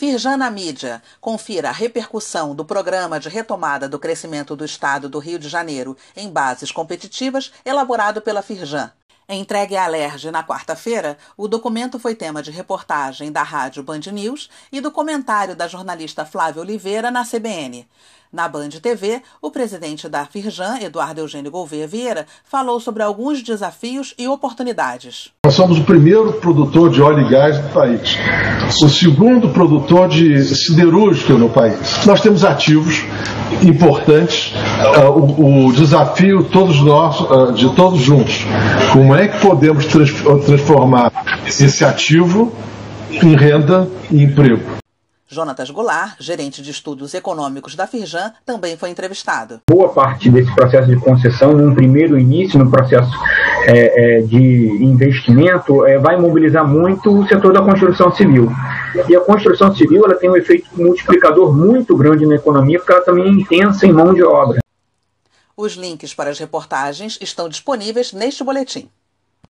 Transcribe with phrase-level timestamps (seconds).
[0.00, 1.02] Firjan na mídia.
[1.20, 5.94] Confira a repercussão do programa de retomada do crescimento do Estado do Rio de Janeiro
[6.16, 8.90] em bases competitivas, elaborado pela Firjan.
[9.32, 14.50] Entregue à Alerj na quarta-feira, o documento foi tema de reportagem da rádio Band News
[14.72, 17.86] e do comentário da jornalista Flávia Oliveira na CBN.
[18.32, 24.14] Na Band TV, o presidente da Firjan, Eduardo Eugênio Gouveia Vieira, falou sobre alguns desafios
[24.18, 25.30] e oportunidades.
[25.44, 28.16] Nós somos o primeiro produtor de óleo e gás do país,
[28.82, 32.04] o segundo produtor de siderúrgica no país.
[32.06, 33.04] Nós temos ativos
[33.62, 34.54] importantes,
[34.96, 38.46] uh, o, o, desafio todos nós, uh, de todos juntos.
[38.92, 40.12] Como é que podemos trans
[40.46, 41.12] transformar
[41.46, 42.52] esse ativo
[43.10, 44.79] em renda e emprego?
[45.30, 49.60] Jonatas Goulart, gerente de estudos econômicos da Firjan, também foi entrevistado.
[49.70, 53.12] Boa parte desse processo de concessão, num primeiro início, no processo
[53.64, 58.50] é, é, de investimento, é, vai mobilizar muito o setor da construção civil.
[59.08, 63.04] E a construção civil ela tem um efeito multiplicador muito grande na economia, porque ela
[63.04, 64.58] também é intensa em mão de obra.
[65.56, 68.88] Os links para as reportagens estão disponíveis neste boletim.